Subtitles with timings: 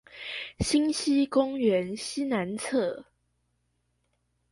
[0.61, 3.05] 新興公園西南側